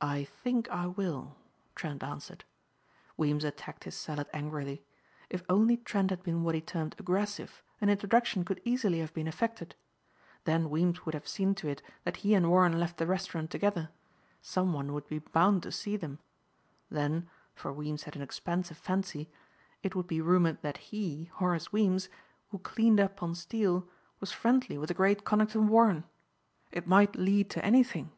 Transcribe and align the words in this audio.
"I 0.00 0.22
think 0.22 0.70
I 0.70 0.86
will," 0.86 1.34
Trent 1.74 2.04
answered. 2.04 2.44
Weems 3.16 3.42
attacked 3.42 3.82
his 3.82 3.96
salad 3.96 4.28
angrily. 4.32 4.84
If 5.28 5.42
only 5.48 5.76
Trent 5.76 6.10
had 6.10 6.22
been 6.22 6.44
what 6.44 6.54
he 6.54 6.60
termed 6.60 6.94
aggressive, 7.00 7.64
an 7.80 7.88
introduction 7.88 8.44
could 8.44 8.60
easily 8.64 9.00
have 9.00 9.12
been 9.12 9.26
effected. 9.26 9.74
Then 10.44 10.70
Weems 10.70 11.04
would 11.04 11.14
have 11.14 11.26
seen 11.26 11.56
to 11.56 11.68
it 11.68 11.82
that 12.04 12.18
he 12.18 12.32
and 12.34 12.48
Warren 12.48 12.78
left 12.78 12.98
the 12.98 13.08
restaurant 13.08 13.50
together. 13.50 13.90
Some 14.40 14.72
one 14.72 14.92
would 14.92 15.08
be 15.08 15.18
bound 15.18 15.64
to 15.64 15.72
see 15.72 15.96
them. 15.96 16.20
Then, 16.88 17.28
for 17.56 17.72
Weems 17.72 18.04
had 18.04 18.14
an 18.14 18.22
expansive 18.22 18.78
fancy, 18.78 19.28
it 19.82 19.96
would 19.96 20.06
be 20.06 20.20
rumored 20.20 20.62
that 20.62 20.76
he, 20.78 21.24
Horace 21.34 21.72
Weems, 21.72 22.08
who 22.52 22.60
cleaned 22.60 23.00
up 23.00 23.20
on 23.20 23.34
Steel, 23.34 23.88
was 24.20 24.30
friendly 24.30 24.78
with 24.78 24.88
the 24.90 24.94
great 24.94 25.24
Conington 25.24 25.66
Warren. 25.66 26.04
It 26.70 26.86
might 26.86 27.16
lead 27.16 27.50
to 27.50 27.64
anything! 27.64 28.12